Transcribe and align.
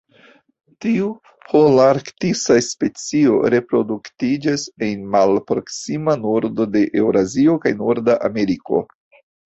Tiu 0.85 1.09
holarktisa 1.51 2.57
specio 2.69 3.37
reproduktiĝas 3.57 4.67
en 4.91 5.07
malproksima 5.19 6.19
nordo 6.27 6.71
de 6.79 6.87
Eŭrazio 7.05 7.63
kaj 7.67 7.79
Norda 7.85 8.23
Ameriko. 8.33 8.87